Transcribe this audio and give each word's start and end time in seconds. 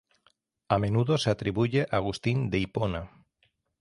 A 0.73 0.77
menudo 0.83 1.19
se 1.19 1.29
atribuye 1.29 1.81
a 1.85 1.97
Agustín 1.97 2.49
de 2.49 2.57
Hipona. 2.57 3.01